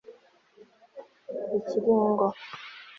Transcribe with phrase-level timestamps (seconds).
[1.57, 2.27] ikiringo